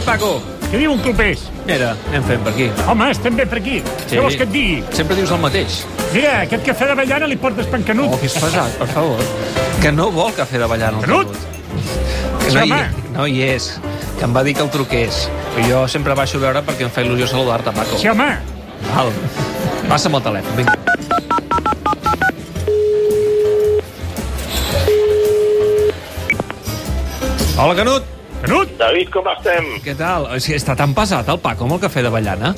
Què, 0.00 0.06
Paco? 0.06 0.28
Què 0.70 0.78
diu 0.80 0.92
un 0.94 1.00
clubers? 1.04 1.42
Mira, 1.66 1.90
anem 2.08 2.22
fent 2.24 2.44
per 2.46 2.52
aquí. 2.54 2.68
Home, 2.88 3.08
estem 3.12 3.36
bé 3.36 3.44
per 3.50 3.58
aquí. 3.60 3.80
Sí. 4.06 4.14
Què 4.14 4.22
vols 4.24 4.36
que 4.38 4.46
et 4.46 4.52
digui? 4.54 4.78
Sempre 4.96 5.16
dius 5.18 5.32
el 5.34 5.40
mateix. 5.42 5.80
Mira, 6.14 6.38
aquest 6.46 6.64
cafè 6.64 6.88
d'avellana 6.88 7.28
li 7.28 7.36
portes 7.42 7.68
pancanut. 7.68 8.14
Oh, 8.14 8.20
que 8.22 8.30
és 8.30 8.36
pesat, 8.40 8.78
per 8.80 8.88
favor. 8.94 9.20
Que 9.80 9.88
no 9.92 10.10
vol 10.12 10.32
cafè 10.36 10.58
d'avellana. 10.60 10.98
el 11.00 11.04
Canut? 11.06 11.36
Que 12.42 12.50
no, 12.52 12.64
hi, 12.64 12.80
no 13.14 13.26
hi 13.28 13.38
és. 13.46 13.68
Que 14.18 14.26
em 14.28 14.34
va 14.36 14.42
dir 14.44 14.52
que 14.56 14.64
el 14.64 14.68
truqués. 14.72 15.22
Però 15.54 15.64
jo 15.68 15.82
sempre 15.88 16.16
baixo 16.16 16.36
a 16.40 16.44
veure 16.46 16.60
perquè 16.66 16.84
em 16.88 16.92
fa 16.92 17.04
il·lusió 17.04 17.28
saludar-te, 17.30 17.72
Paco. 17.76 17.96
Sí, 18.00 18.08
home. 18.12 18.28
Val. 18.90 19.12
Passa'm 19.88 20.16
el 20.20 20.24
telèfon, 20.28 20.60
vinga. 20.60 20.76
Hola, 27.56 27.74
Canut. 27.76 28.19
Canut? 28.40 28.68
David, 28.80 29.10
com 29.12 29.26
estem? 29.34 29.66
Què 29.84 29.94
tal? 29.98 30.24
O 30.32 30.38
sigui, 30.40 30.56
està 30.58 30.74
tan 30.78 30.94
pesat 30.96 31.28
el 31.28 31.38
Paco 31.42 31.66
amb 31.66 31.76
el 31.76 31.82
cafè 31.84 32.02
d'avellana? 32.06 32.54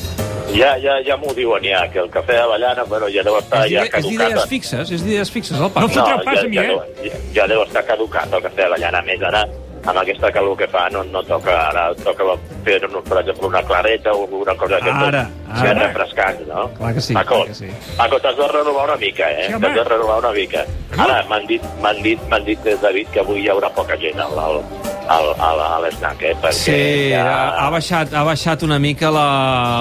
Ja, 0.53 0.75
ja, 0.79 0.99
ja 1.07 1.17
m'ho 1.17 1.33
diuen 1.35 1.65
ja, 1.65 1.81
que 1.91 1.99
el 2.03 2.11
cafè 2.13 2.37
d'avellana, 2.39 2.85
bueno, 2.91 3.09
ja 3.11 3.23
deu 3.27 3.39
estar 3.41 3.65
És 3.67 3.73
ja 3.73 3.83
d'ide- 3.83 3.99
és 3.99 4.05
d'idees 4.07 4.29
caducat. 4.35 4.49
fixes, 4.53 4.91
és 4.93 5.03
d'idees 5.05 5.31
fixes, 5.33 5.57
el 5.57 5.63
No 5.63 5.71
Paco. 5.73 5.89
fotreu 5.89 6.21
pas 6.25 6.35
ja, 6.39 6.45
a 6.45 6.49
mi, 6.49 6.57
ja, 6.57 6.63
eh? 6.63 6.67
deu, 6.69 6.81
ja, 7.09 7.19
ja 7.35 7.47
deu 7.49 7.63
estar 7.65 7.85
caducat 7.89 8.33
el 8.33 8.43
cafè 8.43 8.63
d'avellana. 8.63 8.99
A 8.99 9.03
més, 9.03 9.23
ara, 9.23 9.43
amb 9.85 9.99
aquesta 9.99 10.31
calor 10.31 10.57
que 10.57 10.69
fa, 10.69 10.89
no, 10.91 11.03
no 11.05 11.23
toca, 11.25 11.57
ara 11.71 11.89
toca 12.05 12.25
fer, 12.65 12.79
per 13.09 13.19
exemple, 13.23 13.47
una 13.49 13.63
clareta 13.63 14.13
o 14.13 14.25
una 14.43 14.55
cosa 14.55 14.79
que 14.79 14.91
Ara, 14.91 15.27
que 15.63 15.69
ara. 15.69 15.87
refrescant, 15.89 16.41
no? 16.47 16.69
Clar 16.79 16.95
que 16.95 17.01
sí, 17.01 17.15
Paco, 17.15 17.35
clar 17.35 17.47
que 17.49 17.55
sí. 17.55 17.67
Paco 17.97 18.21
t'has 18.21 18.37
de 18.37 18.49
renovar 18.49 18.85
una 18.91 18.97
mica, 18.97 19.31
eh? 19.33 19.47
Sí, 19.49 19.53
t'has 19.61 19.75
de 19.75 19.85
renovar 19.85 20.19
una 20.19 20.31
mica. 20.33 20.65
No. 20.97 21.03
Ara, 21.05 21.25
m'han 21.29 21.47
dit, 21.47 21.63
m'han 21.81 22.03
dit, 22.03 22.21
m'han 22.29 22.45
dit, 22.45 22.59
David, 22.83 23.09
que 23.11 23.21
avui 23.21 23.41
hi 23.43 23.49
haurà 23.49 23.71
poca 23.75 23.97
gent 23.97 24.21
al, 24.21 24.39
al, 24.39 24.63
al, 25.13 25.33
al, 25.37 25.61
a 25.65 25.79
l'esnac, 25.85 26.23
eh? 26.25 26.33
Perquè 26.41 26.59
Sí, 26.59 27.13
ha, 27.17 27.65
ha, 27.65 27.69
baixat, 27.75 28.15
ha 28.17 28.25
baixat 28.27 28.65
una 28.67 28.79
mica 28.83 29.11
la, 29.15 29.27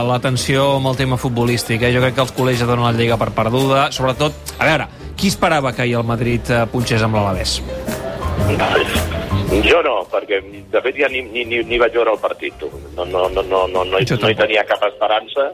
la 0.07 0.19
tensió 0.23 0.67
amb 0.77 0.91
el 0.91 0.99
tema 0.99 1.19
futbolístic. 1.21 1.83
Eh? 1.83 1.93
Jo 1.95 2.03
crec 2.03 2.17
que 2.17 2.25
els 2.25 2.35
col·legis 2.37 2.67
donen 2.67 2.85
la 2.87 2.93
Lliga 2.97 3.17
per 3.21 3.31
perduda. 3.35 3.87
Sobretot, 3.95 4.55
a 4.57 4.67
veure, 4.67 4.87
qui 5.19 5.31
esperava 5.31 5.73
que 5.75 5.85
ahir 5.85 5.97
el 6.01 6.07
Madrid 6.07 6.51
eh, 6.51 6.63
punxés 6.71 7.03
amb 7.05 7.19
l'Alavés? 7.19 7.59
Jo 9.61 9.81
no, 9.83 9.97
perquè 10.11 10.39
de 10.71 10.81
fet 10.83 10.95
ja 10.97 11.09
ni, 11.11 11.21
ni, 11.27 11.43
ni, 11.45 11.59
ni 11.67 11.79
vaig 11.79 11.93
veure 11.95 12.15
el 12.15 12.21
partit. 12.23 12.55
tu. 12.59 12.71
No, 12.95 13.05
no, 13.05 13.27
no, 13.29 13.43
no, 13.43 13.67
no, 13.67 13.83
no, 13.83 13.99
hi, 13.99 14.07
no 14.07 14.31
hi 14.31 14.39
tenia 14.39 14.65
cap 14.67 14.83
esperança. 14.87 15.51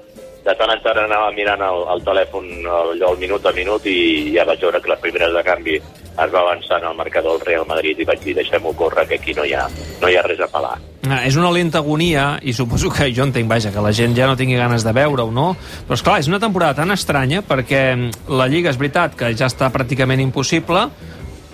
De 0.47 0.53
tant 0.55 0.71
en 0.71 0.79
tant 0.83 0.99
anava 1.01 1.31
mirant 1.35 1.59
el, 1.65 1.81
el 1.91 2.03
telèfon 2.07 2.45
allò 2.71 3.09
el 3.11 3.17
minut 3.19 3.45
a 3.45 3.51
minut 3.51 3.83
i 3.89 3.97
ja 4.31 4.45
vaig 4.47 4.61
veure 4.63 4.79
que 4.79 4.93
les 4.93 5.01
primeres 5.03 5.33
de 5.35 5.41
canvi 5.43 5.75
es 6.17 6.33
va 6.33 6.41
avançant 6.41 6.83
al 6.83 6.95
marcador 6.97 7.37
del 7.37 7.45
Real 7.45 7.65
Madrid 7.69 7.99
i 8.01 8.07
vaig 8.07 8.23
dir 8.25 8.35
deixem-ho 8.37 8.73
córrer 8.77 9.07
que 9.07 9.19
aquí 9.21 9.35
no 9.37 9.45
hi 9.45 9.53
ha, 9.53 9.67
no 10.01 10.09
hi 10.09 10.17
ha 10.17 10.23
res 10.25 10.41
a 10.41 10.49
pelar. 10.51 10.77
Ah, 11.07 11.21
és 11.23 11.37
una 11.39 11.51
lenta 11.53 11.79
agonia 11.79 12.25
i 12.43 12.51
suposo 12.53 12.89
que 12.91 13.07
jo 13.15 13.23
entenc, 13.23 13.47
vaja, 13.47 13.71
que 13.71 13.83
la 13.83 13.93
gent 13.95 14.15
ja 14.17 14.27
no 14.27 14.35
tingui 14.35 14.57
ganes 14.59 14.83
de 14.83 14.91
veure-ho, 14.95 15.29
no? 15.31 15.53
Però, 15.87 15.95
és 15.95 16.03
clar 16.03 16.17
és 16.19 16.27
una 16.27 16.41
temporada 16.43 16.81
tan 16.81 16.91
estranya 16.91 17.43
perquè 17.47 17.83
mm, 17.93 18.27
la 18.35 18.49
Lliga 18.51 18.73
és 18.73 18.79
veritat 18.81 19.15
que 19.15 19.31
ja 19.37 19.47
està 19.47 19.69
pràcticament 19.71 20.23
impossible, 20.23 20.87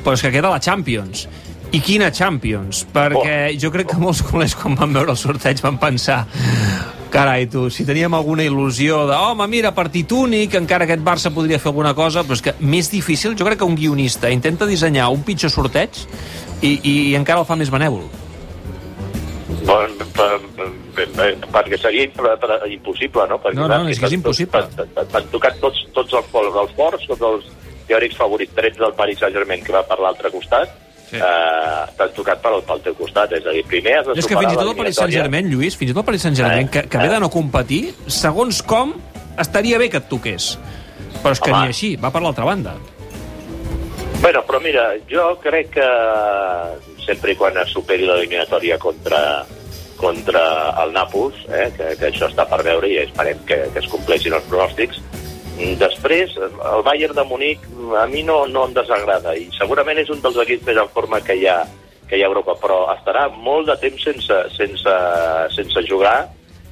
però 0.02 0.16
és 0.17 0.25
que 0.25 0.34
queda 0.34 0.53
la 0.53 0.64
Champions. 0.64 1.28
I 1.73 1.81
quina 1.81 2.11
Champions? 2.14 2.84
Perquè 2.94 3.53
jo 3.61 3.72
crec 3.73 3.91
que 3.91 4.02
molts 4.02 4.23
culers, 4.25 4.56
quan 4.58 4.78
van 4.80 4.94
veure 4.94 5.14
el 5.14 5.19
sorteig, 5.19 5.61
van 5.61 5.80
pensar 5.81 6.23
carai, 7.14 7.45
tu, 7.45 7.67
si 7.69 7.86
teníem 7.86 8.14
alguna 8.17 8.42
il·lusió 8.44 9.03
de, 9.06 9.14
home, 9.14 9.45
mira, 9.52 9.72
partit 9.78 10.09
únic, 10.17 10.58
encara 10.58 10.88
aquest 10.88 11.03
Barça 11.06 11.31
podria 11.33 11.59
fer 11.61 11.69
alguna 11.69 11.94
cosa, 11.94 12.25
però 12.25 12.33
és 12.39 12.42
que 12.42 12.56
més 12.59 12.89
difícil, 12.89 13.38
jo 13.38 13.45
crec 13.45 13.61
que 13.61 13.69
un 13.69 13.78
guionista 13.78 14.31
intenta 14.33 14.66
dissenyar 14.66 15.11
un 15.14 15.22
pitjor 15.23 15.53
sorteig 15.53 16.02
i, 16.61 16.73
i, 16.73 16.94
i 17.11 17.16
encara 17.19 17.44
el 17.44 17.50
fa 17.50 17.59
més 17.59 17.69
benèvol. 17.73 18.08
Bon, 19.64 19.94
per, 20.17 20.31
per, 20.58 20.72
per, 20.97 21.28
perquè 21.53 21.80
seria 21.80 22.09
per, 22.17 22.34
per, 22.41 22.58
impossible, 22.73 23.28
no? 23.30 23.38
Perquè, 23.44 23.61
No, 23.61 23.69
no, 23.69 23.84
és 23.88 24.02
que 24.02 24.09
és 24.09 24.17
impossible. 24.17 24.66
T'han 24.73 25.29
tocat 25.31 25.62
tots, 25.62 25.85
tots 25.96 26.18
els, 26.18 26.34
els 26.50 26.73
forts, 26.79 27.06
tots 27.13 27.29
els 27.29 27.52
teòrics 27.88 28.18
favorits, 28.18 28.56
trets 28.57 28.81
del 28.81 28.96
Paris 28.97 29.22
Saint-Germain, 29.22 29.63
que 29.63 29.75
va 29.75 29.85
per 29.88 30.00
l'altre 30.02 30.34
costat, 30.34 30.73
Sí. 31.09 31.18
eh, 31.18 31.81
t'han 31.97 32.14
tocat 32.16 32.40
pel, 32.41 32.62
pel 32.68 32.80
teu 32.86 32.96
costat. 32.97 33.31
És 33.38 33.46
a 33.46 33.52
dir, 33.53 33.64
primer 33.69 33.97
has 34.00 34.08
de 34.08 34.16
És 34.18 34.25
que 34.30 34.38
fins 34.38 34.53
i 34.53 34.58
tot 34.58 34.69
el 34.72 34.78
Paris. 34.80 34.96
Saint-Germain, 35.02 35.50
Lluís, 35.52 35.75
fins 35.78 35.91
i 35.91 35.94
tot 35.94 36.02
el 36.03 36.09
Paris 36.12 36.22
Saint-Germain, 36.30 36.68
Eh, 36.68 36.72
que, 36.72 36.86
que 36.90 36.97
ve 36.97 37.06
eh. 37.09 37.14
de 37.16 37.19
no 37.19 37.30
competir, 37.30 37.84
segons 38.08 38.62
com, 38.64 38.96
estaria 39.40 39.78
bé 39.78 39.90
que 39.90 39.97
et 40.02 40.09
toqués. 40.09 40.53
Però 41.22 41.31
és 41.36 41.40
que 41.40 41.52
Home. 41.52 41.62
ni 41.68 41.74
així, 41.75 41.96
va 41.96 42.09
per 42.12 42.22
l'altra 42.24 42.46
banda. 42.46 42.74
Bueno, 44.24 44.41
però 44.47 44.59
mira, 44.64 44.94
jo 45.09 45.34
crec 45.44 45.69
que 45.75 45.88
sempre 47.06 47.34
i 47.34 47.35
quan 47.35 47.58
es 47.59 47.74
superi 47.75 48.06
l'eliminatòria 48.08 48.78
contra, 48.80 49.20
contra 50.00 50.44
el 50.84 50.94
Nàpols, 50.96 51.35
eh, 51.52 51.70
que, 51.75 51.90
que 52.00 52.08
això 52.09 52.30
està 52.31 52.46
per 52.47 52.62
veure 52.64 52.88
i 52.88 52.97
esperem 53.03 53.41
que, 53.46 53.58
que 53.74 53.80
es 53.84 53.90
compleixin 53.91 54.34
els 54.38 54.47
pronòstics, 54.47 55.02
després 55.80 56.34
el 56.40 56.84
Bayern 56.86 57.16
de 57.16 57.24
Munic 57.30 57.66
a 58.00 58.06
mi 58.09 58.24
no, 58.25 58.44
no 58.50 58.66
em 58.68 58.74
desagrada 58.74 59.36
i 59.38 59.50
segurament 59.58 60.00
és 60.02 60.09
un 60.09 60.22
dels 60.24 60.38
equips 60.46 60.66
més 60.66 60.80
en 60.81 60.90
forma 60.94 61.19
que 61.22 61.36
hi 61.38 61.46
ha, 61.47 61.59
que 62.09 62.18
hi 62.18 62.24
ha 62.24 62.30
a 62.30 62.31
Europa, 62.31 62.56
però 62.62 62.80
estarà 62.96 63.28
molt 63.31 63.68
de 63.69 63.75
temps 63.84 64.02
sense, 64.03 64.40
sense, 64.58 64.96
sense 65.56 65.84
jugar 65.90 66.16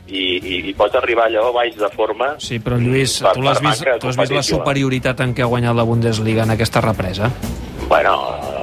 i, 0.08 0.24
i, 0.42 0.56
i 0.72 0.74
pot 0.76 0.96
arribar 0.98 1.28
allò 1.30 1.52
baix 1.56 1.78
de 1.80 1.88
forma 1.94 2.34
Sí, 2.42 2.58
però 2.60 2.80
Lluís, 2.82 3.20
per- 3.22 3.36
tu 3.38 3.46
l'has 3.46 3.62
vist, 3.64 3.86
tu 4.02 4.10
has 4.10 4.18
vist 4.18 4.34
la 4.36 4.44
superioritat 4.44 5.22
en 5.24 5.36
què 5.38 5.46
ha 5.46 5.52
guanyat 5.52 5.78
la 5.78 5.86
Bundesliga 5.88 6.44
en 6.44 6.56
aquesta 6.58 6.82
represa? 6.82 7.30
Bueno, 7.88 8.18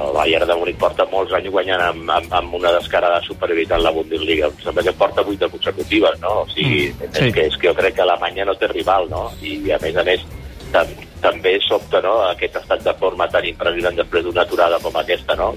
el 0.09 0.15
Bayern 0.17 0.47
de 0.49 0.55
Múnich 0.57 0.77
porta 0.81 1.05
molts 1.11 1.33
anys 1.37 1.51
guanyant 1.53 1.81
amb, 1.85 2.09
amb, 2.17 2.33
amb 2.41 2.55
una 2.59 2.71
descarada 2.75 3.21
superioritat 3.25 3.77
en 3.77 3.85
la 3.85 3.93
Bundesliga. 3.95 4.49
Em 4.49 4.63
sembla 4.63 4.83
que 4.85 4.93
porta 4.97 5.25
vuit 5.25 5.39
de 5.39 5.49
consecutives, 5.49 6.19
no? 6.23 6.41
O 6.43 6.47
sigui, 6.53 6.89
Mm, 6.89 7.11
sí. 7.13 7.25
és, 7.27 7.33
que, 7.33 7.45
és 7.47 7.57
que 7.57 7.67
jo 7.69 7.75
crec 7.77 7.95
que 7.95 8.01
Alemanya 8.05 8.45
no 8.45 8.55
té 8.55 8.67
rival, 8.71 9.09
no? 9.09 9.29
I, 9.41 9.71
a 9.71 9.79
més 9.81 9.95
a 9.95 10.03
més, 10.03 10.25
tam, 10.73 10.87
també 11.21 11.57
sobta, 11.67 12.01
no?, 12.01 12.19
aquest 12.29 12.55
estat 12.61 12.83
de 12.83 12.93
forma 12.99 13.27
tan 13.29 13.45
impressionant 13.45 13.95
després 13.95 14.23
d'una 14.25 14.41
aturada 14.47 14.79
com 14.79 14.95
aquesta, 14.95 15.35
no? 15.35 15.53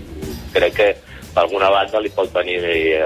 Crec 0.52 0.74
que 0.76 0.88
d'alguna 1.34 1.70
banda 1.72 2.00
li 2.00 2.10
pot 2.12 2.28
venir 2.34 2.58
eh, 2.60 3.00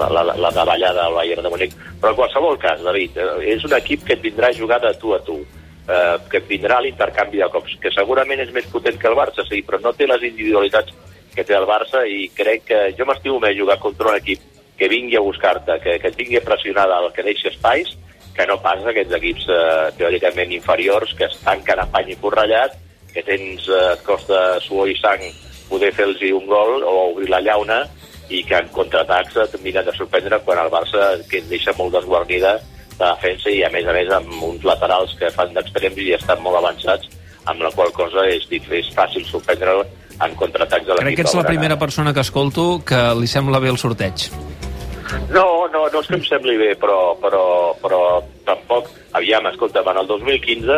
la, 0.00 0.08
la, 0.08 0.22
la 0.32 0.50
davallada 0.56 1.06
al 1.06 1.14
Bayern 1.18 1.42
de 1.44 1.50
Múnich. 1.52 1.74
Però 2.00 2.14
en 2.14 2.16
qualsevol 2.16 2.56
cas, 2.58 2.80
David, 2.82 3.18
eh, 3.20 3.54
és 3.54 3.64
un 3.68 3.74
equip 3.76 4.06
que 4.06 4.16
et 4.16 4.22
vindrà 4.24 4.48
a 4.48 4.56
jugar 4.56 4.80
de 4.80 4.94
tu 5.00 5.12
a 5.14 5.20
tu 5.26 5.40
eh, 5.90 6.16
que 6.30 6.42
a 6.70 6.80
l'intercanvi 6.80 7.42
de 7.42 7.48
cops, 7.50 7.76
que 7.82 7.92
segurament 7.94 8.40
és 8.40 8.52
més 8.54 8.66
potent 8.70 8.98
que 8.98 9.08
el 9.08 9.18
Barça, 9.18 9.44
sí, 9.48 9.62
però 9.66 9.80
no 9.82 9.92
té 9.92 10.06
les 10.06 10.22
individualitats 10.22 10.94
que 11.34 11.44
té 11.44 11.54
el 11.54 11.66
Barça 11.66 12.04
i 12.06 12.28
crec 12.34 12.64
que 12.70 12.80
jo 12.98 13.06
m'estimo 13.06 13.40
més 13.40 13.56
jugar 13.58 13.78
contra 13.82 14.10
un 14.10 14.18
equip 14.18 14.40
que 14.78 14.88
vingui 14.88 15.16
a 15.16 15.24
buscar-te, 15.24 15.78
que, 15.82 15.98
que 16.00 16.08
et 16.08 16.16
vingui 16.16 16.40
pressionada, 16.40 17.02
el 17.04 17.12
que 17.12 17.26
deixi 17.26 17.50
espais, 17.50 17.92
que 18.36 18.46
no 18.48 18.56
pas 18.62 18.80
aquests 18.86 19.16
equips 19.18 19.46
eh, 19.52 19.90
teòricament 19.98 20.54
inferiors 20.56 21.12
que 21.18 21.26
es 21.26 21.36
tanquen 21.44 21.82
amb 21.82 21.92
pany 21.92 22.14
i 22.14 22.18
forrellat, 22.22 22.76
que 23.12 23.24
tens, 23.26 23.66
eh, 23.68 23.80
et 23.92 24.04
costa 24.06 24.58
suor 24.64 24.88
i 24.88 24.96
sang 24.98 25.22
poder 25.68 25.92
fer-los 25.94 26.22
un 26.34 26.46
gol 26.48 26.82
o 26.82 26.94
obrir 27.10 27.28
la 27.30 27.42
llauna 27.44 27.82
i 28.30 28.42
que 28.46 28.56
en 28.56 28.68
contraatacs 28.74 29.36
et 29.42 29.56
miren 29.62 29.86
de 29.86 29.94
sorprendre 29.96 30.40
quan 30.46 30.58
el 30.62 30.70
Barça 30.72 31.12
que 31.28 31.42
et 31.42 31.48
deixa 31.50 31.74
molt 31.78 31.94
desguarnida 31.98 32.56
de 33.00 33.08
defensa 33.08 33.50
i 33.50 33.62
a 33.64 33.72
més 33.72 33.88
a 33.88 33.96
més 33.96 34.12
amb 34.12 34.44
uns 34.50 34.66
laterals 34.68 35.16
que 35.18 35.32
fan 35.34 35.56
d'extrems 35.56 35.98
i 36.04 36.12
estan 36.18 36.44
molt 36.44 36.60
avançats 36.60 37.08
amb 37.50 37.64
la 37.64 37.72
qual 37.74 37.92
cosa 37.96 38.26
és, 38.28 38.46
és 38.52 38.92
fàcil 38.94 39.24
sorprendre'l 39.26 39.82
en 40.20 40.36
contraatacs 40.36 40.86
de 40.86 40.92
l'equip 40.92 41.08
Crec 41.08 41.20
que 41.22 41.28
ets 41.28 41.36
la 41.38 41.48
primera 41.48 41.78
persona 41.80 42.12
que 42.14 42.24
escolto 42.24 42.70
que 42.86 43.00
li 43.16 43.28
sembla 43.30 43.60
bé 43.62 43.72
el 43.72 43.80
sorteig. 43.80 44.28
No, 45.32 45.46
no, 45.72 45.86
no 45.90 46.00
és 46.00 46.08
que 46.08 46.18
em 46.18 46.24
sembli 46.26 46.56
bé, 46.60 46.74
però, 46.78 47.16
però, 47.22 47.44
però 47.82 48.00
tampoc... 48.46 48.90
Aviam, 49.18 49.48
escolta, 49.50 49.82
en 49.82 49.98
el 49.98 50.06
2015, 50.06 50.76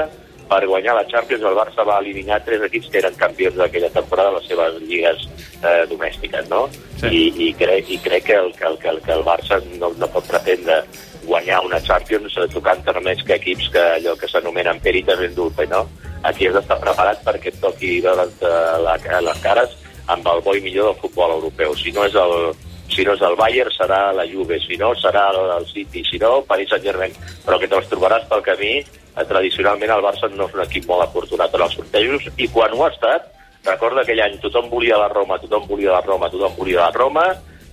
per 0.49 0.63
guanyar 0.69 0.95
la 0.97 1.05
Champions, 1.09 1.45
el 1.49 1.57
Barça 1.57 1.85
va 1.85 1.99
eliminar 2.01 2.39
tres 2.47 2.65
equips 2.69 2.89
que 2.93 3.01
eren 3.03 3.19
campions 3.21 3.59
d'aquella 3.61 3.91
temporada 3.93 4.33
a 4.33 4.39
les 4.39 4.49
seves 4.49 4.79
lligues 4.89 5.27
eh, 5.61 5.83
domèstiques, 5.91 6.49
no? 6.49 6.63
Sí. 7.01 7.11
I, 7.11 7.23
i, 7.49 7.51
crec, 7.59 7.91
I 7.93 7.99
crec 8.05 8.29
que 8.31 8.39
el, 8.39 8.53
que, 8.57 8.69
el, 8.71 8.79
que, 8.81 8.89
el, 8.95 9.03
que 9.05 9.13
el 9.17 9.25
Barça 9.27 9.61
no, 9.77 9.93
no 10.01 10.09
pot 10.15 10.29
pretendre 10.29 10.81
guanyar 11.27 11.63
una 11.67 11.81
Champions 11.81 12.37
eh, 12.39 12.49
tocant 12.53 12.83
més 13.05 13.23
que 13.27 13.37
equips 13.37 13.69
que 13.75 13.85
allò 13.99 14.17
que 14.19 14.29
s'anomenen 14.29 14.81
perites 14.81 15.21
en 15.21 15.35
dulce, 15.35 15.67
no? 15.71 15.87
Aquí 16.23 16.47
has 16.47 16.55
d'estar 16.55 16.79
preparat 16.81 17.23
perquè 17.27 17.51
et 17.51 17.61
toqui 17.61 18.01
veure't 18.05 18.45
eh, 18.47 18.77
la, 18.85 18.97
les 18.99 19.43
cares 19.43 19.77
amb 20.13 20.27
el 20.27 20.43
bo 20.43 20.55
i 20.55 20.63
millor 20.63 20.93
del 20.93 21.01
futbol 21.03 21.37
europeu. 21.39 21.75
Si 21.79 21.93
no 21.93 22.07
és 22.07 22.15
el, 22.19 22.55
si 22.93 23.05
no 23.07 23.15
és 23.17 23.23
el 23.27 23.37
Bayern 23.39 23.73
serà 23.75 24.01
la 24.15 24.27
Juve, 24.29 24.59
si 24.63 24.79
no 24.81 24.93
serà 24.99 25.29
el, 25.35 25.67
City, 25.71 26.05
si 26.09 26.19
no 26.23 26.43
Paris 26.49 26.71
Saint-Germain, 26.75 27.15
però 27.47 27.59
que 27.59 27.71
te'ls 27.71 27.91
trobaràs 27.91 28.27
pel 28.31 28.45
camí. 28.47 28.75
Eh, 29.13 29.27
tradicionalment 29.29 29.93
el 29.93 30.05
Barça 30.05 30.31
no 30.33 30.49
és 30.49 30.57
un 30.57 30.65
equip 30.65 30.89
molt 30.89 31.05
afortunat 31.05 31.55
en 31.55 31.67
els 31.67 31.75
sortejos 31.77 32.31
i 32.41 32.49
quan 32.49 32.73
ho 32.73 32.87
ha 32.87 32.91
estat, 32.95 33.29
recorda 33.67 34.03
aquell 34.03 34.23
any 34.25 34.39
tothom 34.41 34.71
volia 34.73 34.99
la 34.99 35.11
Roma, 35.13 35.39
tothom 35.43 35.69
volia 35.69 35.93
la 35.99 36.03
Roma, 36.07 36.31
tothom 36.33 36.57
volia 36.57 36.87
la 36.87 36.95
Roma, 36.97 37.27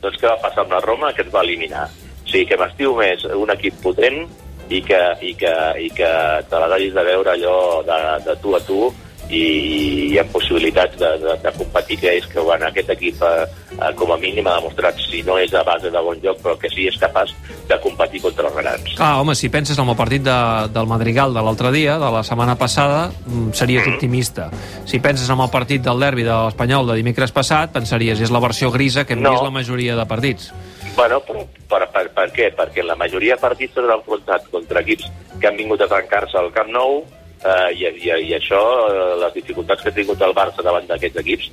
doncs 0.03 0.19
què 0.19 0.27
va 0.27 0.39
passar 0.43 0.65
amb 0.65 0.75
la 0.75 0.83
Roma? 0.83 1.13
Que 1.15 1.23
et 1.25 1.31
va 1.33 1.43
eliminar. 1.47 1.87
Sigui 2.29 2.45
que 2.49 2.57
m'estiu 2.61 2.95
més 2.97 3.25
un 3.33 3.49
equip 3.55 3.81
potent 3.83 4.23
i 4.69 4.81
que, 4.85 5.01
i 5.25 5.33
que, 5.33 5.53
i 5.81 5.89
que 5.97 6.09
te 6.49 6.57
la 6.61 6.69
hagis 6.75 6.93
de 6.93 7.03
veure 7.07 7.33
allò 7.33 7.55
de, 7.87 8.01
de 8.27 8.35
tu 8.41 8.55
a 8.55 8.59
tu 8.67 8.89
i 9.29 9.41
hi 10.09 10.17
ha 10.17 10.23
possibilitats 10.33 10.97
de, 10.97 11.09
de, 11.21 11.35
de 11.43 11.51
competir 11.53 11.99
que 12.01 12.15
és 12.17 12.25
que 12.25 12.41
bueno, 12.41 12.65
aquest 12.65 12.89
equip 12.95 13.19
eh, 13.21 13.43
eh, 13.75 13.91
com 13.97 14.09
a 14.13 14.17
mínim 14.17 14.47
ha 14.49 14.55
demostrat 14.57 14.97
si 15.03 15.21
no 15.25 15.35
és 15.37 15.53
a 15.53 15.61
base 15.67 15.91
de 15.93 16.01
bon 16.01 16.17
joc 16.23 16.39
però 16.41 16.55
que 16.57 16.71
sí 16.73 16.87
és 16.89 16.97
capaç 16.97 17.35
de 17.69 17.77
competir 17.83 18.23
contra 18.23 18.47
els 18.49 18.57
grans 18.57 18.95
Clar, 18.97 19.11
home, 19.21 19.35
si 19.37 19.51
penses 19.53 19.77
en 19.77 19.89
el 19.93 19.97
partit 19.99 20.25
de, 20.25 20.39
del 20.73 20.89
Madrigal 20.89 21.37
de 21.37 21.45
l'altre 21.45 21.69
dia, 21.75 21.99
de 22.01 22.09
la 22.15 22.23
setmana 22.25 22.57
passada, 22.57 23.11
mm, 23.25 23.53
series 23.53 23.85
optimista. 23.93 24.49
Si 24.89 24.97
penses 24.99 25.29
en 25.29 25.45
el 25.45 25.53
partit 25.53 25.85
del 25.85 26.01
derbi 26.01 26.25
de 26.25 26.33
l'Espanyol 26.33 26.89
de 26.89 26.97
dimecres 26.97 27.33
passat, 27.35 27.69
pensaries 27.75 28.25
és 28.25 28.33
la 28.33 28.41
versió 28.41 28.73
grisa 28.73 29.05
que 29.05 29.13
hem 29.13 29.21
No. 29.21 29.35
vist 29.35 29.45
la 29.45 29.53
majoria 29.53 29.95
de 29.95 30.05
partits. 30.09 30.49
Bueno, 30.99 31.21
però 31.23 31.45
per, 31.71 31.85
per, 31.93 32.09
per 32.11 32.25
què? 32.35 32.49
Perquè 32.51 32.83
la 32.83 32.97
majoria 32.99 33.37
de 33.37 33.39
partits 33.39 33.77
s'han 33.77 33.93
enfrontat 33.93 34.49
contra 34.51 34.81
equips 34.83 35.05
que 35.39 35.47
han 35.47 35.55
vingut 35.55 35.79
a 35.79 35.87
trencar-se 35.87 36.35
al 36.35 36.49
Camp 36.51 36.73
Nou 36.75 36.97
eh, 36.99 37.69
i, 37.71 37.85
i, 37.87 38.09
i 38.25 38.33
això, 38.35 38.59
eh, 38.89 39.13
les 39.21 39.37
dificultats 39.37 39.79
que 39.85 39.93
ha 39.93 39.95
tingut 39.95 40.19
el 40.27 40.33
Barça 40.35 40.65
davant 40.65 40.89
d'aquests 40.89 41.21
equips 41.21 41.45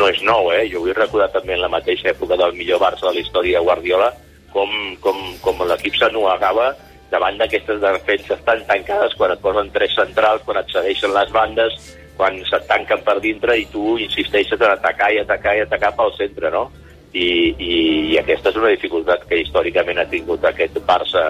no 0.00 0.08
és 0.08 0.22
nou, 0.24 0.48
eh? 0.56 0.62
Jo 0.72 0.80
vull 0.86 0.96
recordar 0.96 1.26
també 1.34 1.52
en 1.52 1.60
la 1.60 1.68
mateixa 1.74 2.14
època 2.14 2.38
del 2.40 2.56
millor 2.56 2.80
Barça 2.80 3.04
de 3.04 3.12
la 3.18 3.24
història, 3.26 3.60
Guardiola, 3.66 4.08
com, 4.54 4.72
com, 5.04 5.20
com 5.44 5.60
l'equip 5.68 5.98
s'anuagava 6.00 6.70
davant 7.12 7.36
d'aquestes 7.42 7.82
defenses 7.82 8.40
tan 8.48 8.64
tancades 8.70 9.18
quan 9.20 9.34
et 9.34 9.42
posen 9.44 9.68
tres 9.74 9.92
centrals, 9.98 10.46
quan 10.48 10.62
et 10.62 10.72
cedeixen 10.72 11.12
les 11.12 11.34
bandes, 11.36 11.76
quan 12.16 12.40
se't 12.48 12.64
tanquen 12.72 13.04
per 13.04 13.18
dintre 13.20 13.58
i 13.60 13.68
tu 13.68 13.98
insisteixes 14.00 14.56
en 14.56 14.72
atacar 14.78 15.12
i 15.12 15.20
atacar 15.26 15.58
i 15.58 15.66
atacar 15.66 15.92
pel 16.00 16.16
centre, 16.16 16.48
no? 16.56 16.70
I, 17.14 17.26
i, 17.62 17.74
i 18.12 18.16
aquesta 18.18 18.50
és 18.50 18.56
una 18.58 18.72
dificultat 18.74 19.22
que 19.30 19.38
històricament 19.38 20.00
ha 20.02 20.06
tingut 20.10 20.42
aquest 20.44 20.78
Barça 20.86 21.28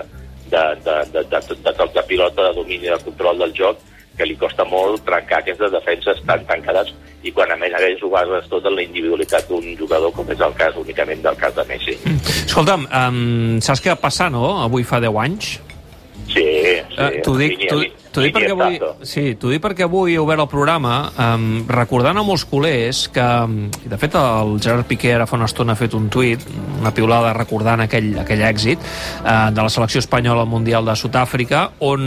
de, 0.49 0.63
de, 0.85 0.95
de, 1.13 1.25
de, 1.29 1.41
de, 1.49 1.57
de 1.67 1.73
toc 1.77 1.93
de 1.93 2.03
pilota, 2.09 2.47
de 2.49 2.55
domini 2.57 2.89
de 2.89 2.97
control 3.05 3.39
del 3.45 3.53
joc, 3.57 3.83
que 4.17 4.25
li 4.25 4.37
costa 4.39 4.65
molt 4.65 5.03
trencar 5.05 5.41
aquestes 5.43 5.73
defenses 5.75 6.21
tan 6.25 6.45
tancades 6.47 6.93
i 7.27 7.33
quan 7.35 7.51
a 7.51 7.57
més 7.59 7.73
a 7.75 7.81
més 7.83 8.03
ho 8.05 8.09
bases 8.13 8.47
tot 8.49 8.65
en 8.69 8.77
la 8.77 8.85
individualitat 8.85 9.49
d'un 9.49 9.65
jugador 9.77 10.13
com 10.15 10.29
és 10.31 10.41
el 10.45 10.55
cas 10.57 10.77
únicament 10.81 11.23
del 11.25 11.37
cas 11.41 11.55
de 11.57 11.65
Messi. 11.69 11.97
Escolta'm, 12.47 12.85
um, 12.87 13.61
saps 13.65 13.83
què 13.83 13.91
va 13.93 13.99
passar, 14.01 14.31
no?, 14.33 14.45
avui 14.63 14.85
fa 14.87 15.01
10 15.03 15.19
anys? 15.25 15.55
Sí, 16.29 16.45
sí. 16.45 17.01
Eh, 17.01 17.21
T'ho 17.25 17.35
dic, 17.41 17.57
línia- 17.59 17.71
t'ho 18.15 18.23
dic 18.23 18.35
perquè 18.37 18.53
avui, 18.55 18.79
sí, 19.03 19.25
dic 19.35 19.63
perquè 19.65 19.89
avui 19.89 20.15
he 20.15 20.21
obert 20.23 20.45
el 20.45 20.51
programa 20.51 20.95
um, 21.19 21.65
recordant 21.69 22.21
a 22.21 22.25
molts 22.27 22.47
culers 22.47 23.05
que, 23.15 23.25
um, 23.25 23.67
de 23.91 23.99
fet 23.99 24.15
el 24.21 24.55
Gerard 24.63 24.87
Piqué 24.91 25.15
ara 25.17 25.27
fa 25.27 25.39
una 25.39 25.49
estona 25.51 25.75
ha 25.75 25.81
fet 25.81 25.97
un 25.99 26.07
tuit, 26.13 26.45
una 26.81 26.95
piulada 26.95 27.35
recordant 27.37 27.83
aquell, 27.85 28.13
aquell 28.23 28.45
èxit 28.47 28.79
uh, 28.79 29.51
de 29.55 29.67
la 29.67 29.73
selecció 29.73 30.03
espanyola 30.05 30.47
al 30.47 30.53
Mundial 30.53 30.87
de 30.87 30.97
Sud-àfrica 30.99 31.67
on 31.83 32.07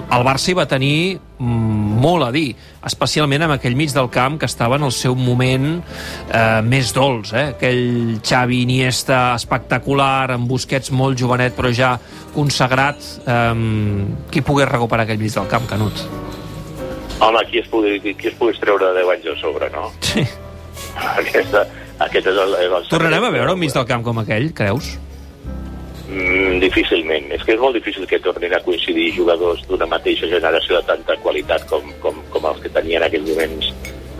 el 0.00 0.26
Barça 0.26 0.52
hi 0.52 0.58
va 0.58 0.68
tenir 0.70 0.96
molt 1.38 2.28
a 2.28 2.30
dir, 2.34 2.54
especialment 2.86 3.42
amb 3.46 3.56
aquell 3.56 3.74
mig 3.74 3.92
del 3.94 4.08
camp 4.12 4.38
que 4.38 4.46
estava 4.46 4.76
en 4.78 4.86
el 4.86 4.92
seu 4.94 5.16
moment 5.18 5.80
eh, 5.80 6.60
més 6.62 6.92
dolç, 6.94 7.32
eh? 7.34 7.46
aquell 7.56 8.20
Xavi 8.22 8.60
Iniesta 8.62 9.34
espectacular, 9.34 10.34
amb 10.36 10.48
Busquets 10.50 10.92
molt 10.94 11.18
jovenet 11.18 11.56
però 11.58 11.72
ja 11.74 11.96
consagrat, 12.34 13.02
eh, 13.26 13.54
qui 14.30 14.44
pogués 14.46 14.70
recuperar 14.70 15.08
aquell 15.08 15.22
mig 15.22 15.34
del 15.34 15.50
camp, 15.50 15.66
Canut? 15.70 16.04
Home, 17.22 17.40
qui 17.50 17.62
es, 17.62 17.70
pugui, 17.70 17.98
qui 18.02 18.28
es 18.28 18.36
pogués 18.38 18.58
treure 18.62 18.92
10 18.94 19.10
anys 19.16 19.32
a 19.32 19.38
sobre, 19.40 19.70
no? 19.74 19.90
Sí. 20.02 20.24
Aquesta, 21.20 21.64
aquest 22.02 22.26
és 22.30 22.38
el, 22.38 22.54
el 22.58 22.88
Tornarem 22.90 23.26
a 23.26 23.30
veure 23.34 23.54
un 23.54 23.60
mig 23.60 23.74
del 23.74 23.86
camp 23.88 24.02
com 24.06 24.18
aquell, 24.22 24.50
creus? 24.54 24.94
Mm, 26.14 26.60
difícilment. 26.62 27.32
És 27.34 27.42
que 27.42 27.56
és 27.56 27.60
molt 27.60 27.74
difícil 27.74 28.06
que 28.06 28.20
tornin 28.22 28.52
a 28.54 28.62
coincidir 28.62 29.08
jugadors 29.16 29.64
d'una 29.66 29.88
mateixa 29.90 30.28
generació 30.30 30.78
de 30.78 30.86
tanta 30.92 31.16
qualitat 31.24 31.66
com, 31.66 31.90
com, 32.04 32.20
com 32.30 32.46
els 32.52 32.60
que 32.62 32.70
tenien 32.70 33.02
en 33.02 33.08
aquells 33.08 33.32
moments 33.32 33.72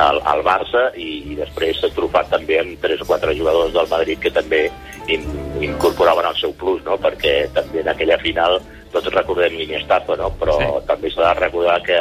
al, 0.02 0.18
al 0.26 0.42
Barça 0.42 0.88
i, 0.98 1.22
i 1.30 1.36
després 1.38 1.78
s'ha 1.78 1.92
trufat 1.94 2.32
també 2.32 2.58
amb 2.58 2.80
tres 2.82 3.04
o 3.04 3.06
quatre 3.06 3.36
jugadors 3.38 3.70
del 3.76 3.86
Madrid 3.92 4.18
que 4.24 4.32
també 4.34 4.64
in, 5.06 5.22
incorporaven 5.62 6.26
el 6.32 6.40
seu 6.40 6.56
plus, 6.58 6.82
no? 6.88 6.98
perquè 6.98 7.44
també 7.54 7.84
en 7.84 7.92
aquella 7.94 8.18
final 8.18 8.58
tots 8.90 9.14
recordem 9.14 9.54
l'Iniestazo, 9.58 10.18
no? 10.18 10.32
però 10.40 10.58
sí. 10.58 10.72
també 10.90 11.14
s'ha 11.14 11.30
de 11.30 11.40
recordar 11.44 11.78
que 11.86 12.00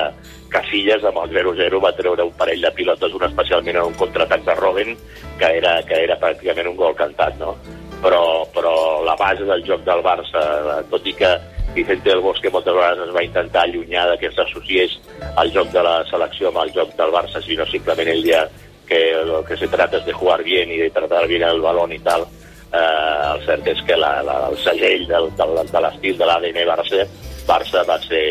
Casillas 0.53 1.05
amb 1.09 1.21
el 1.23 1.37
0-0 1.37 1.81
va 1.81 1.93
treure 1.97 2.25
un 2.25 2.33
parell 2.37 2.65
de 2.65 2.73
pilotes, 2.73 3.13
un 3.13 3.29
especialment 3.29 3.77
en 3.77 3.93
un 3.93 3.95
contraatac 3.97 4.43
de 4.45 4.57
Robben, 4.57 4.97
que 5.39 5.53
era, 5.61 5.79
que 5.85 6.01
era 6.05 6.17
pràcticament 6.21 6.69
un 6.69 6.77
gol 6.77 6.97
cantat, 6.97 7.37
no? 7.41 7.55
Però, 8.03 8.43
però 8.51 8.75
la 9.07 9.15
base 9.15 9.45
del 9.47 9.63
joc 9.63 9.85
del 9.87 10.03
Barça, 10.03 10.41
eh, 10.43 10.83
tot 10.91 11.05
i 11.07 11.13
que 11.15 11.29
Vicente 11.73 12.09
del 12.09 12.21
Bosque 12.21 12.51
moltes 12.51 12.75
vegades 12.75 13.07
es 13.07 13.15
va 13.15 13.23
intentar 13.23 13.63
allunyar 13.63 14.17
que 14.19 14.29
s'associés 14.35 14.99
el 15.41 15.53
joc 15.55 15.71
de 15.73 15.81
la 15.87 15.95
selecció 16.09 16.51
amb 16.51 16.59
el 16.65 16.73
joc 16.75 16.91
del 16.99 17.15
Barça, 17.15 17.41
sinó 17.41 17.65
simplement 17.65 18.11
el 18.11 18.21
dia 18.27 18.43
que 18.85 19.01
que 19.47 19.57
se 19.57 19.67
trata 19.67 19.99
de 19.99 20.13
jugar 20.13 20.43
bien 20.43 20.69
y 20.69 20.77
de 20.77 20.89
tratar 20.91 21.27
bien 21.27 21.43
el 21.43 21.61
balón 21.61 21.93
y 21.93 21.99
tal, 21.99 22.27
eh, 22.73 23.33
el 23.33 23.45
cert 23.45 23.67
és 23.67 23.81
que 23.87 23.97
la, 23.97 24.21
la, 24.25 24.37
el 24.49 24.57
segell 24.63 25.05
del, 25.07 25.29
del, 25.37 25.59
de 25.69 25.83
l'estil 25.85 26.17
de 26.17 26.29
l'ADN 26.29 26.59
Barça, 26.69 27.05
Barça 27.47 27.83
va 27.87 27.97
ser 28.01 28.23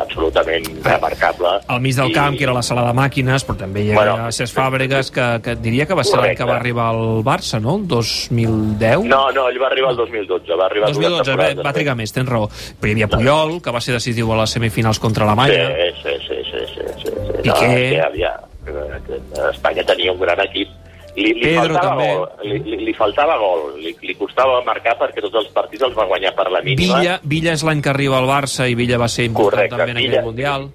absolutament 0.00 0.66
remarcable. 0.84 1.52
Al 1.68 1.80
mig 1.84 1.96
del 1.96 2.12
camp, 2.14 2.36
que 2.38 2.44
era 2.46 2.54
la 2.56 2.62
sala 2.66 2.84
de 2.88 2.94
màquines, 2.96 3.44
però 3.46 3.58
també 3.64 3.84
hi 3.84 3.92
havia 3.92 4.14
Bueno, 4.14 4.32
Cesc 4.34 4.56
Fàbregas, 4.56 5.10
que, 5.14 5.26
que 5.44 5.56
diria 5.60 5.86
que 5.86 5.98
va 5.98 6.04
ser 6.06 6.20
l'any 6.20 6.36
que 6.38 6.48
va 6.48 6.56
arribar 6.56 6.88
al 6.92 7.22
Barça, 7.26 7.60
no? 7.62 7.76
El 7.80 7.86
2010? 7.90 9.06
No, 9.10 9.22
no, 9.36 9.48
ell 9.50 9.60
va 9.62 9.68
arribar 9.70 9.92
el 9.94 10.00
2012, 10.02 10.58
va 10.60 10.68
arribar 10.70 10.92
2012, 10.92 11.36
dues 11.36 11.60
va, 11.64 11.74
trigar 11.76 11.96
més, 11.98 12.14
tens 12.14 12.30
raó. 12.30 12.48
Però 12.80 12.90
hi 12.90 12.96
havia 12.96 13.10
Puyol, 13.12 13.58
que 13.64 13.74
va 13.74 13.82
ser 13.84 13.96
decisiu 13.98 14.32
a 14.32 14.40
les 14.42 14.56
semifinals 14.58 15.02
contra 15.02 15.28
Alemanya. 15.28 15.68
Sí, 15.74 15.90
sí, 16.02 16.16
sí, 16.28 16.40
sí, 16.50 16.64
sí, 16.74 16.88
sí, 17.02 17.14
sí. 17.14 17.36
Piqué. 17.44 17.74
No, 17.98 18.08
havia, 18.08 18.34
que 18.64 19.20
Espanya 19.50 19.84
tenia 19.84 20.12
un 20.12 20.20
gran 20.20 20.40
equip. 20.46 20.73
Li, 21.14 21.30
li 21.30 21.44
Pedro, 21.44 21.76
faltava 21.76 21.90
també. 21.94 22.06
gol, 22.10 22.24
li, 22.42 22.58
li, 22.64 22.78
li 22.88 22.94
faltava 22.98 23.36
gol, 23.38 23.60
li, 23.78 23.92
li 24.02 24.14
costava 24.18 24.56
marcar 24.66 24.96
perquè 24.98 25.22
tots 25.22 25.36
els 25.44 25.52
partits 25.54 25.84
els 25.86 25.94
va 25.94 26.08
guanyar 26.10 26.32
per 26.34 26.48
la 26.50 26.60
mínima. 26.66 26.98
Villa, 26.98 27.20
Villa 27.22 27.52
és 27.54 27.62
l'any 27.62 27.82
que 27.84 27.92
arriba 27.92 28.18
al 28.18 28.26
Barça 28.26 28.66
i 28.66 28.74
Villa 28.74 28.98
va 28.98 29.06
ser 29.08 29.28
important 29.30 29.62
Correcte, 29.62 29.76
també 29.76 29.94
en 29.94 30.02
Villa. 30.02 30.18
aquell 30.18 30.24
Mundial. 30.32 30.68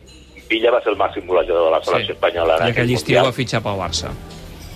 Villa 0.50 0.72
va 0.72 0.80
ser 0.82 0.94
el 0.94 0.98
màxim 0.98 1.28
golejador 1.28 1.66
de 1.68 1.72
la 1.76 1.84
selecció 1.84 2.16
espanyola. 2.16 2.56
en 2.58 2.68
I 2.68 2.72
aquell 2.72 2.94
estiu 2.96 3.20
va 3.22 3.32
fitxar 3.36 3.62
pel 3.62 3.78
Barça. 3.78 4.14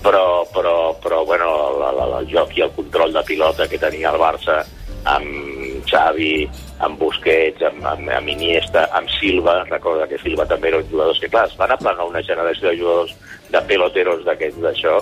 però, 0.04 0.44
però, 0.52 0.76
però 1.02 1.24
bueno, 1.26 1.48
la, 1.80 1.92
la, 1.96 2.06
la, 2.12 2.20
el 2.20 2.28
joc 2.28 2.58
i 2.58 2.62
el 2.62 2.72
control 2.76 3.14
de 3.14 3.24
pilota 3.24 3.68
que 3.72 3.80
tenia 3.80 4.12
el 4.12 4.20
Barça 4.20 4.66
amb 5.08 5.86
Xavi, 5.88 6.44
amb 6.84 7.00
Busquets, 7.00 7.64
amb, 7.64 7.86
amb, 7.88 8.10
amb 8.12 8.28
Iniesta, 8.28 8.90
amb 8.92 9.08
Silva, 9.20 9.64
recorda 9.70 10.08
que 10.08 10.20
Silva 10.20 10.46
també 10.46 10.68
era 10.74 10.80
un 10.84 10.90
jugador 10.92 11.18
que, 11.20 11.30
clar, 11.32 11.48
es 11.48 11.56
van 11.58 11.72
aplanar 11.72 12.06
una 12.08 12.22
generació 12.22 12.70
de 12.70 12.78
jugadors 12.78 13.16
de 13.50 13.62
peloteros 13.72 14.24
d'aquests 14.28 14.62
d'això, 14.64 15.00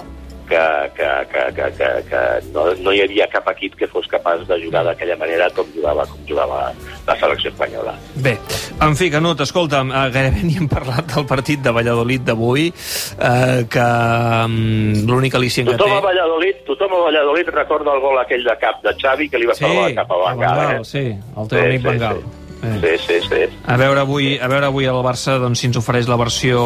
que, 0.52 0.64
que, 0.98 1.10
que, 1.32 1.44
que, 1.56 1.68
que, 1.78 1.90
que 2.10 2.22
no, 2.52 2.66
no 2.84 2.92
hi 2.92 3.02
havia 3.06 3.28
cap 3.32 3.48
equip 3.54 3.78
que 3.80 3.88
fos 3.92 4.08
capaç 4.12 4.44
de 4.50 4.58
jugar 4.64 4.84
d'aquella 4.88 5.16
manera 5.20 5.48
com 5.56 5.68
jugava, 5.76 6.04
com 6.10 6.26
jugava 6.28 6.60
la 7.08 7.16
selecció 7.22 7.54
espanyola. 7.54 7.96
Bé, 8.26 8.36
en 8.84 8.98
fi, 9.00 9.08
Canut, 9.14 9.40
escolta'm, 9.46 9.94
eh, 9.96 10.04
gairebé 10.14 10.44
ni 10.48 10.58
hem 10.60 10.68
parlat 10.72 11.08
del 11.14 11.28
partit 11.30 11.64
de 11.64 11.74
Valladolid 11.78 12.28
d'avui, 12.28 12.68
eh, 12.72 13.64
que 13.72 13.88
mm, 13.88 15.08
l'únic 15.08 15.40
al·licient 15.40 15.72
que 15.72 15.78
Tothom 15.80 15.96
a 15.96 16.02
té... 16.02 16.08
Valladolid, 16.10 16.62
tothom 16.68 16.98
a 17.00 17.02
Valladolid 17.08 17.56
recorda 17.56 17.96
el 17.96 18.04
gol 18.04 18.20
aquell 18.26 18.46
de 18.48 18.60
cap 18.62 18.84
de 18.84 18.96
Xavi 19.00 19.32
que 19.32 19.40
li 19.42 19.50
va 19.50 19.56
Sí, 19.56 19.66
salvar 19.66 19.90
cap 20.04 20.12
a 20.12 20.22
Bangal. 20.28 20.62
Bangal, 20.62 20.78
eh? 20.82 20.86
sí, 20.92 21.08
el 21.16 21.52
teu 21.56 21.66
amic 21.66 21.88
Bangal. 21.88 22.22
Sí. 22.22 22.41
Eh. 22.64 22.78
Sí, 22.82 23.06
sí, 23.08 23.28
sí. 23.28 23.42
A 23.66 23.76
veure 23.78 24.02
avui, 24.04 24.36
a 24.38 24.48
veure 24.48 24.68
avui 24.68 24.86
el 24.86 25.00
Barça 25.06 25.40
doncs, 25.42 25.60
si 25.60 25.68
ens 25.68 25.78
ofereix 25.80 26.08
la 26.08 26.16
versió 26.20 26.62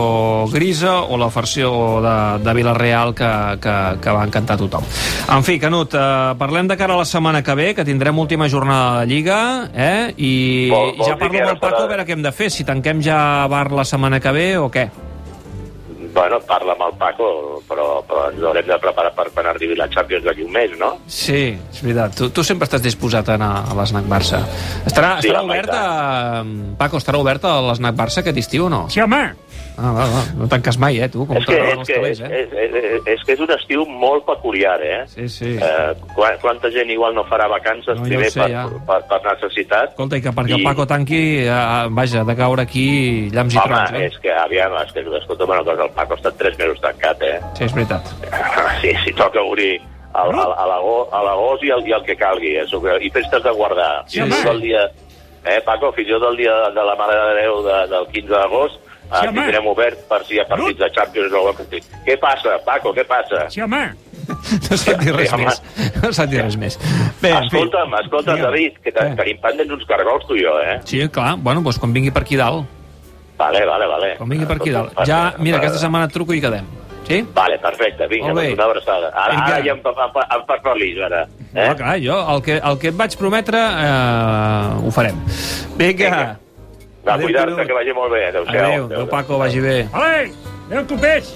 grisa 0.51 0.97
o 1.03 1.17
la 1.17 1.29
versió 1.31 2.01
de, 2.03 2.15
de 2.43 2.53
Villarreal 2.57 3.13
que, 3.15 3.29
que, 3.63 3.75
que 4.03 4.11
va 4.17 4.25
encantar 4.27 4.57
tothom. 4.59 4.83
En 5.31 5.43
fi, 5.47 5.57
Canut, 5.59 5.95
eh, 5.95 6.35
parlem 6.37 6.67
de 6.67 6.75
cara 6.77 6.93
a 6.95 6.97
la 6.99 7.05
setmana 7.07 7.41
que 7.43 7.55
ve, 7.55 7.69
que 7.75 7.85
tindrem 7.87 8.19
última 8.19 8.49
jornada 8.49 9.01
de 9.01 9.07
Lliga, 9.13 9.69
eh? 9.73 10.13
i 10.17 10.69
Vol- 10.71 10.95
vols 10.97 11.07
ja 11.09 11.17
parlo 11.17 11.39
amb 11.45 11.53
el 11.55 11.59
Paco 11.59 11.75
serà- 11.79 11.85
a 11.85 11.93
veure 11.95 12.05
què 12.05 12.17
hem 12.17 12.23
de 12.27 12.31
fer, 12.35 12.51
si 12.51 12.63
tanquem 12.67 13.01
ja 13.01 13.47
bar 13.47 13.71
la 13.71 13.85
setmana 13.85 14.19
que 14.19 14.31
ve 14.35 14.47
o 14.57 14.69
què. 14.71 14.89
Bueno, 16.15 16.39
parla 16.47 16.71
amb 16.77 16.85
el 16.87 16.93
Paco, 16.97 17.27
però, 17.67 17.87
però 18.07 18.29
ens 18.31 18.43
haurem 18.47 18.65
de 18.69 18.77
preparar 18.79 19.11
per 19.17 19.25
quan 19.35 19.49
arribi 19.51 19.75
la 19.75 19.89
Champions 19.91 20.23
d'aquí 20.23 20.45
un 20.47 20.53
mes, 20.55 20.71
no? 20.79 20.93
Sí, 21.11 21.41
és 21.57 21.81
veritat. 21.83 22.15
Tu, 22.15 22.29
tu 22.31 22.43
sempre 22.47 22.69
estàs 22.69 22.81
disposat 22.85 23.27
a 23.33 23.35
anar 23.35 23.51
a 23.67 23.75
l'Snac 23.75 24.07
Barça. 24.07 24.39
Estarà, 24.87 25.17
Sí, 25.19 25.27
estarà 25.27 25.43
home, 25.43 25.57
oberta... 25.59 26.45
Paco, 26.79 26.97
estarà 27.03 27.19
oberta 27.19 27.57
l'Snac 27.67 27.97
Barça 27.99 28.23
aquest 28.23 28.39
estiu 28.45 28.69
o 28.69 28.71
no? 28.71 28.85
Sí, 28.89 29.03
home, 29.03 29.25
Ah, 29.75 29.89
va, 29.91 30.05
va. 30.07 30.19
No 30.39 30.45
tanques 30.47 30.77
mai, 30.79 31.01
eh, 31.03 31.09
tu, 31.11 31.25
com 31.27 31.35
és, 31.35 31.43
que, 31.49 31.55
és, 31.59 31.79
que, 31.89 31.95
calés, 31.97 32.19
és, 32.21 32.29
eh? 32.31 32.43
és, 32.63 32.75
és, 32.79 33.07
és 33.11 33.23
que 33.27 33.33
és 33.35 33.41
un 33.43 33.49
estiu 33.51 33.81
molt 33.83 34.23
peculiar, 34.23 34.77
eh? 34.79 35.01
Sí, 35.11 35.25
sí. 35.27 35.49
Eh, 35.59 35.89
qua- 36.15 36.37
quanta 36.39 36.69
gent 36.71 36.87
igual 36.93 37.11
no 37.13 37.25
farà 37.27 37.49
vacances 37.51 37.97
No, 37.99 38.05
primer 38.07 38.29
sé, 38.31 38.39
per, 38.39 38.47
ja. 38.53 38.61
per, 38.87 39.01
per 39.09 39.19
necessitat? 39.25 39.89
Escolta, 39.91 40.15
i 40.15 40.21
que 40.23 40.31
perquè 40.31 40.55
el 40.55 40.61
I- 40.63 40.63
Paco 40.63 40.85
tanqui, 40.87 41.19
eh, 41.43 41.87
vaja, 41.91 42.23
de 42.23 42.35
caure 42.39 42.63
aquí 42.63 42.85
llamps 43.35 43.57
i 43.57 43.59
Home, 43.59 43.67
trons, 43.67 43.91
eh? 43.99 44.05
és 44.07 44.15
que, 44.23 44.31
aviam, 44.31 44.71
és 44.79 44.93
que, 44.95 45.03
escolta'm 45.19 45.49
una 45.51 45.63
cosa, 45.67 45.83
el 45.83 45.91
Paco 45.91 46.04
ha 46.13 46.17
estat 46.19 46.37
tres 46.37 46.57
mesos 46.59 46.79
tancat, 46.81 47.21
eh? 47.21 47.39
Sí, 47.57 47.63
és 47.65 47.73
veritat. 47.73 48.13
Sí, 48.81 48.93
si 49.03 49.13
toca 49.13 49.41
obrir 49.41 49.81
a, 50.13 50.21
a, 50.21 50.45
a 50.61 51.23
l'agost 51.25 51.63
i, 51.63 51.71
el, 51.71 51.87
i 51.87 51.91
el 51.97 52.03
que 52.05 52.15
calgui, 52.15 52.55
eh? 52.61 52.65
Sobre- 52.67 52.99
I 53.03 53.09
festes 53.09 53.43
de 53.43 53.51
guardar. 53.51 54.03
Sí, 54.07 54.21
i 54.21 54.29
tot 54.29 54.45
el 54.53 54.61
dia... 54.61 54.85
Eh, 55.45 55.59
Paco, 55.61 55.91
fins 55.93 56.07
i 56.09 56.13
tot 56.15 56.23
el 56.31 56.37
dia 56.39 56.53
de 56.73 56.83
la 56.87 56.95
Mare 56.97 57.13
de 57.21 57.33
Déu 57.43 57.59
de, 57.61 57.75
del 57.91 58.07
15 58.13 58.31
d'agost 58.33 58.79
Sí, 59.05 59.27
home. 59.27 59.35
tindrem 59.43 59.67
obert 59.69 59.99
per 60.09 60.17
si 60.25 60.33
hi 60.33 60.39
ha 60.41 60.45
partits 60.49 60.79
de 60.79 60.87
Champions 60.95 61.31
o 61.37 61.43
alguna. 61.51 61.81
Què 62.07 62.15
passa, 62.17 62.55
Paco, 62.65 62.89
què 62.97 63.03
passa? 63.05 63.43
Sí, 63.53 63.61
home. 63.61 63.83
No 64.25 64.77
s'ha 64.81 64.95
dit 64.97 65.11
res 65.13 65.29
Sí, 65.29 65.37
més. 65.37 65.59
No 66.01 66.09
s'ha 66.17 66.25
dit 66.25 66.41
res 66.41 66.55
més. 66.57 66.79
Bé, 67.21 67.29
en 67.29 67.45
fi. 67.51 67.59
Escolta'm, 67.59 67.93
escolta'm. 67.99 68.41
David, 68.41 68.79
que 68.81 68.91
te- 68.95 69.05
Eh. 69.05 69.13
tenim 69.19 69.37
pendents 69.43 69.75
uns 69.77 69.85
cargols 69.85 70.25
tu 70.25 70.33
i 70.39 70.41
jo, 70.47 70.55
eh? 70.65 70.79
Sí, 70.89 71.03
clar. 71.13 71.35
Bueno, 71.37 71.61
doncs 71.61 71.77
quan 71.77 71.93
vingui 71.93 72.09
per 72.09 72.23
aquí 72.25 72.35
dalt. 72.41 72.65
Vale, 73.37 73.65
vale, 73.67 73.87
vale. 73.87 74.15
Quan 74.17 74.29
vingui 74.31 74.47
per 74.47 74.57
aquí 74.61 74.71
dalt. 74.71 74.95
Ja, 75.07 75.33
mira, 75.37 75.59
aquesta 75.59 75.79
setmana 75.81 76.07
et 76.07 76.13
truco 76.15 76.33
i 76.33 76.41
quedem. 76.43 76.67
Sí? 77.05 77.19
Vale, 77.35 77.59
perfecte, 77.61 78.07
vinga, 78.09 78.31
doncs 78.33 78.53
una 78.55 78.65
abraçada. 78.65 79.11
Ara, 79.13 79.33
Vinga. 79.33 79.43
ara 79.45 79.59
ja 79.61 79.73
em, 79.75 79.81
em, 79.85 79.99
em, 80.05 80.23
em 80.37 80.45
fas 80.47 80.61
feliç, 80.63 81.01
ara. 81.05 81.19
Eh? 81.53 81.67
Eh? 81.67 81.75
clar, 81.77 81.99
jo 82.01 82.15
el 82.33 82.41
que, 82.41 82.55
el 82.57 82.79
que 82.81 82.89
et 82.89 82.97
vaig 82.97 83.17
prometre 83.19 83.59
eh, 83.59 84.87
ho 84.87 84.93
farem. 84.95 85.19
Vinga. 85.77 86.09
Vinga. 86.09 86.39
Va, 87.05 87.19
cuidar-te, 87.21 87.67
que 87.67 87.77
vagi 87.77 87.93
molt 87.93 88.15
bé. 88.15 88.23
Adéu-siau. 88.31 88.63
Adéu, 88.63 88.85
adéu, 88.89 89.05
Paco, 89.11 89.37
vagi 89.37 89.61
bé. 89.61 89.75
Vale, 89.93 90.31
adéu, 90.71 90.87
clubers. 90.89 91.29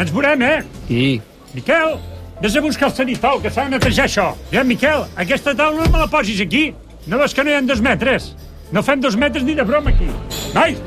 Ens 0.00 0.14
veurem, 0.14 0.46
eh? 0.48 0.62
I... 0.88 1.04
Miquel, 1.52 1.98
vés 2.40 2.56
a 2.56 2.62
buscar 2.64 2.88
el 2.88 2.94
sanitol, 2.96 3.42
que 3.42 3.50
s'ha 3.52 3.66
de 3.68 3.74
netejar 3.76 4.06
això. 4.08 4.30
Ja, 4.54 4.64
Miquel, 4.64 5.04
aquesta 5.20 5.52
taula 5.58 5.82
no 5.84 5.92
me 5.92 6.00
la 6.00 6.08
posis 6.08 6.40
aquí. 6.40 6.70
No 7.04 7.18
veus 7.20 7.34
que 7.36 7.44
no 7.44 7.52
hi 7.52 7.58
ha 7.58 7.60
dos 7.68 7.84
metres? 7.84 8.30
No 8.72 8.80
fem 8.80 9.04
dos 9.04 9.18
metres 9.20 9.44
ni 9.44 9.52
de 9.58 9.66
broma 9.68 9.92
aquí. 9.92 10.08
Vai, 10.54 10.78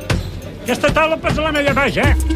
aquesta 0.66 0.90
taula 0.90 1.18
posa-la 1.22 1.52
allà 1.62 1.74
baix, 1.78 1.98
eh? 2.02 2.35